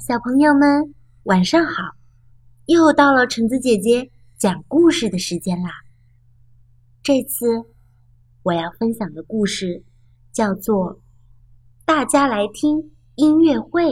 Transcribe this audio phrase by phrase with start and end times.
[0.00, 0.94] 小朋友们，
[1.24, 1.94] 晚上好！
[2.64, 5.70] 又到了橙子姐姐讲故事的时间啦。
[7.02, 7.46] 这次
[8.42, 9.84] 我要分享的故事
[10.32, 10.94] 叫做
[11.84, 13.82] 《大家来听音乐会》。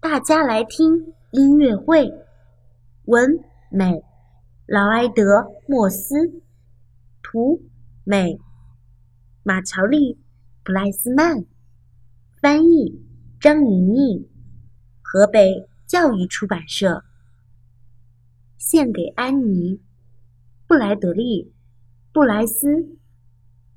[0.00, 2.12] 大家来听音乐会，
[3.04, 3.30] 文
[3.70, 4.02] 美，
[4.66, 5.38] 劳埃德·
[5.68, 6.42] 莫斯，
[7.22, 7.62] 图
[8.02, 8.40] 美，
[9.44, 10.14] 马乔丽·
[10.64, 11.44] 普莱斯曼，
[12.40, 13.11] 翻译。
[13.42, 14.30] 张莹莹，
[15.02, 17.02] 河北教育出版社。
[18.56, 19.82] 献给安妮、
[20.68, 21.52] 布莱德利、
[22.12, 22.68] 布莱斯、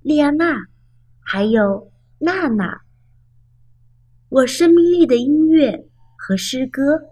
[0.02, 0.68] 莉亚娜，
[1.20, 2.84] 还有娜娜。
[4.30, 7.10] 我生命力的音乐和诗歌，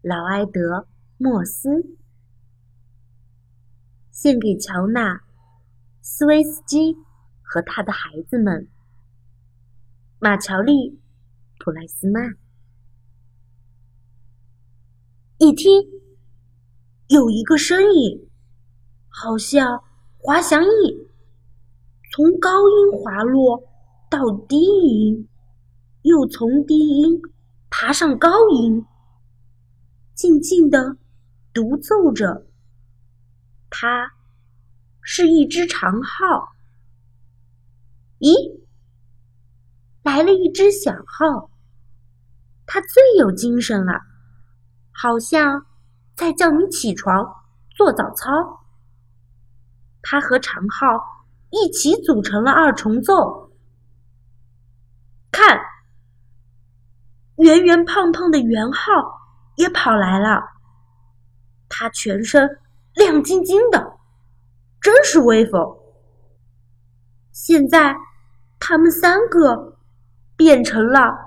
[0.00, 0.78] 劳埃德·
[1.18, 1.68] 莫斯。
[4.10, 5.16] 献给乔纳·
[6.00, 6.96] 斯威斯基
[7.42, 8.66] 和他的孩子们，
[10.18, 10.98] 马乔丽。
[11.58, 12.36] 普莱斯曼，
[15.38, 15.70] 一听
[17.08, 18.28] 有一个声音，
[19.08, 19.82] 好像
[20.18, 21.08] 滑翔翼
[22.12, 23.62] 从高音滑落
[24.10, 25.26] 到低音，
[26.02, 27.22] 又从低音
[27.70, 28.84] 爬上高音，
[30.14, 30.98] 静静的
[31.54, 32.46] 独奏着。
[33.70, 34.12] 它
[35.00, 36.52] 是一只长号。
[38.18, 38.60] 咦，
[40.02, 41.50] 来了一只小号。
[42.66, 44.00] 他最有精神了，
[44.90, 45.66] 好像
[46.16, 47.44] 在叫你起床
[47.76, 48.64] 做早操。
[50.02, 53.52] 他和长号一起组成了二重奏。
[55.30, 55.60] 看，
[57.36, 58.92] 圆圆胖胖的圆号
[59.56, 60.42] 也跑来了，
[61.68, 62.60] 他全身
[62.94, 63.98] 亮晶晶的，
[64.80, 65.76] 真是威风。
[67.32, 67.96] 现在
[68.58, 69.78] 他们三个
[70.36, 71.23] 变成了。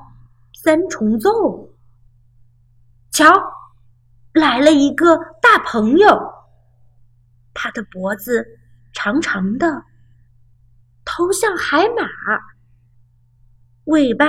[0.68, 1.30] 三重奏，
[3.10, 3.34] 瞧，
[4.34, 6.10] 来了一个大朋友。
[7.54, 8.46] 他的脖子
[8.92, 9.86] 长长的，
[11.06, 12.04] 头像海马，
[13.86, 14.26] 尾巴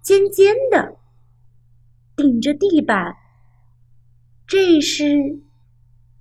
[0.00, 0.96] 尖尖的，
[2.14, 3.16] 顶着地板。
[4.46, 5.40] 这是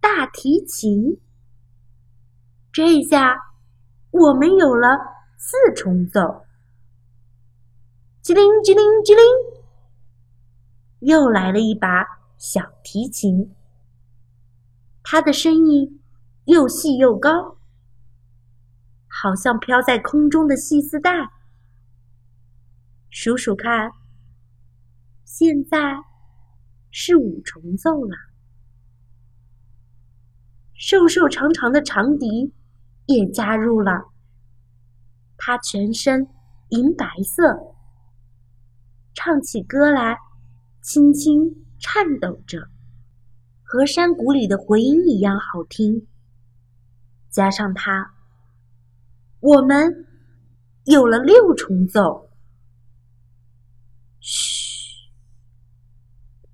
[0.02, 1.22] 大提琴。
[2.74, 3.38] 这下
[4.10, 4.98] 我们有了
[5.38, 6.20] 四重奏。
[8.24, 9.59] 叽灵叽灵叽灵。
[11.00, 12.06] 又来了一把
[12.38, 13.56] 小提琴，
[15.02, 16.02] 它的声音
[16.46, 17.58] 又细又高，
[19.08, 21.12] 好像飘在空中的细丝带。
[23.10, 23.92] 数数看，
[25.24, 26.04] 现在
[26.92, 28.16] 是五重奏了。
[30.74, 32.54] 瘦瘦长长的长笛
[33.06, 34.12] 也加入了，
[35.38, 36.28] 它全身
[36.70, 37.76] 银白色，
[39.14, 40.18] 唱起歌来。
[40.82, 42.70] 轻轻颤抖着，
[43.64, 46.08] 和山谷里的回音一样好听。
[47.30, 48.14] 加上它，
[49.40, 50.08] 我们
[50.86, 52.30] 有了六重奏。
[54.20, 55.12] 嘘，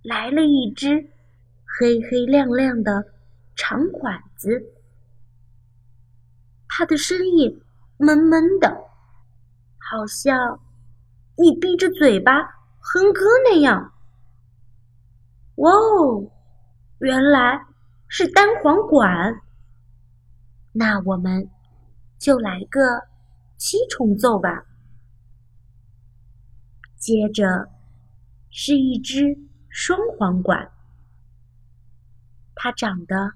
[0.02, 1.10] 来了一只
[1.80, 3.14] 黑黑亮亮的
[3.56, 4.62] 长管子，
[6.68, 7.62] 它的声音
[7.98, 8.70] 闷闷的，
[9.78, 10.60] 好像
[11.38, 12.44] 你闭着嘴巴
[12.80, 13.94] 哼歌那样。
[15.66, 16.32] 哦，
[17.00, 17.60] 原来
[18.08, 19.42] 是单簧管。
[20.72, 21.50] 那我们
[22.20, 22.82] 就来个
[23.58, 24.66] 七重奏吧。
[26.98, 27.68] 接着
[28.52, 29.36] 是一只
[29.70, 30.72] 双簧管，
[32.54, 33.32] 它长得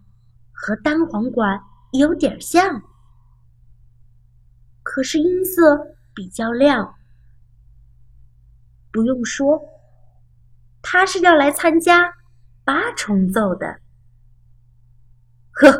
[0.51, 1.59] 和单簧管
[1.93, 2.83] 有点像，
[4.83, 6.93] 可是音色比较亮。
[8.91, 9.59] 不用说。
[10.81, 12.15] 他是要来参加
[12.69, 13.79] 八重奏的。
[15.53, 15.71] 呵，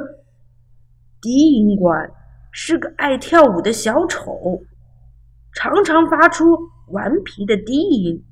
[1.22, 2.12] 低音管
[2.52, 4.64] 是个爱跳舞的小丑，
[5.54, 6.58] 常常发出
[6.88, 8.26] 顽皮的低音，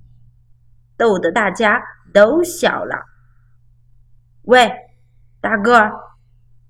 [0.97, 1.79] 逗得大家
[2.11, 2.95] 都笑了。
[4.45, 4.71] 喂，
[5.39, 5.91] 大个儿，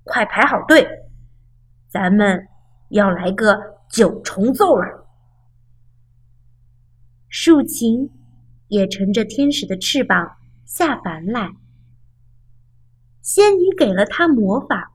[0.04, 0.86] 快排好队，
[1.88, 2.48] 咱们
[2.90, 3.58] 要来个
[3.90, 5.08] 九重奏了。
[7.30, 8.12] 竖琴。
[8.66, 10.36] 也乘着天使的翅膀
[10.66, 11.54] 下凡来。
[13.28, 14.90] 仙女给了他魔法，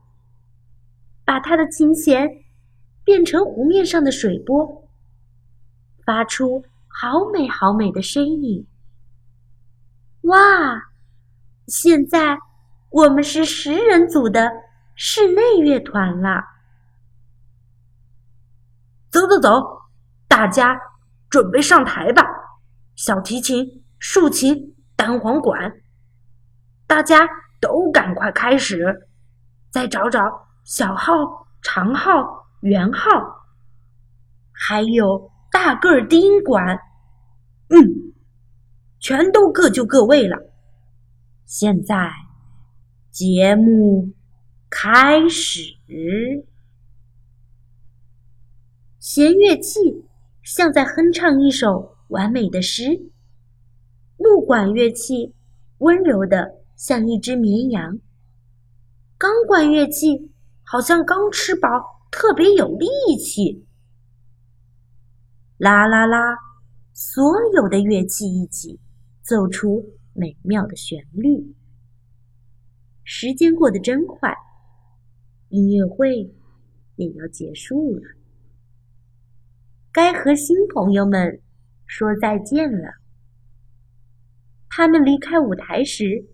[1.24, 2.28] 把他的琴弦
[3.04, 4.90] 变成湖面上的水波，
[6.04, 8.66] 发出好美好美的声音。
[10.22, 10.90] 哇！
[11.68, 12.36] 现在
[12.90, 14.50] 我们是十人组的
[14.96, 16.42] 室内乐团了。
[19.12, 19.48] 走走走，
[20.26, 20.76] 大家
[21.30, 22.24] 准备上台吧。
[22.96, 25.72] 小提琴、竖琴、单簧管。
[26.88, 27.28] 大家
[27.64, 29.08] 都赶快开始，
[29.70, 30.20] 再找找
[30.64, 31.14] 小号、
[31.62, 33.08] 长号、圆号，
[34.52, 36.78] 还有大个儿低音管。
[37.70, 38.12] 嗯，
[39.00, 40.36] 全都各就各位了。
[41.46, 42.12] 现在
[43.10, 44.12] 节目
[44.68, 45.62] 开始。
[48.98, 50.04] 弦乐器
[50.42, 53.10] 像在哼唱一首完美的诗，
[54.18, 55.34] 木管乐器
[55.78, 57.98] 温柔的像一只绵羊，
[59.16, 60.32] 钢管乐器
[60.62, 61.68] 好像刚吃饱，
[62.10, 62.86] 特别有力
[63.18, 63.66] 气。
[65.56, 66.36] 啦啦啦，
[66.92, 67.22] 所
[67.54, 68.80] 有的乐器一起
[69.22, 71.54] 奏出美妙的旋律。
[73.04, 74.34] 时间过得真快，
[75.48, 76.34] 音乐会
[76.96, 78.02] 也要结束了。
[79.92, 81.40] 该和新朋友们
[81.86, 82.94] 说再见了。
[84.68, 86.26] 他们离开舞台时，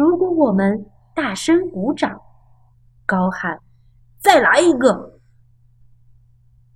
[0.00, 2.22] 如果我们大声鼓掌、
[3.04, 3.60] 高喊
[4.18, 5.20] “再来一个”，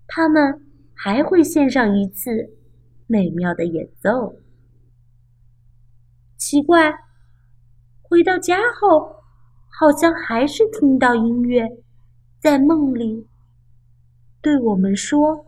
[0.06, 0.60] 他们
[0.92, 2.30] 还会献上一次
[3.06, 4.34] 美妙的演奏。
[6.36, 6.92] 奇怪，
[8.02, 9.16] 回到家后，
[9.70, 11.66] 好像还是听到音乐
[12.38, 13.26] 在梦里
[14.42, 15.46] 对我们说。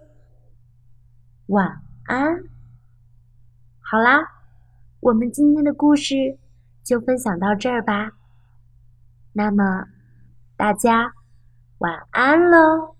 [1.48, 2.42] 晚安。
[3.80, 4.18] 好啦，
[5.00, 6.38] 我们今天的故事
[6.86, 8.12] 就分享到这儿吧。
[9.32, 9.84] 那么，
[10.56, 11.12] 大家
[11.78, 12.95] 晚安喽。